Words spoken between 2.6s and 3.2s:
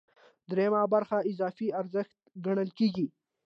کېږي